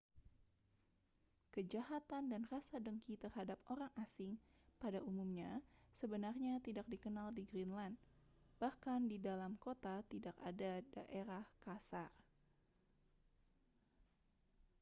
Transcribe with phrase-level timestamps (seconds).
[1.55, 4.33] kejahatan dan rasa dengki terhadap orang asing
[4.81, 5.51] pada umumnya
[5.99, 7.95] sebenarnya tidak dikenal di greenland
[8.61, 12.09] bahkan di dalam kota tidak ada daerah kasar